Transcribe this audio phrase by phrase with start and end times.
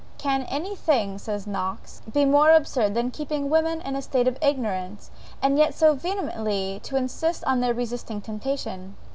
[0.17, 4.35] "Can any thing," says Knox, be more absurd than keeping women in a state of
[4.41, 5.11] ignorance,
[5.43, 8.95] and yet so vehemently to insist on their resisting temptation?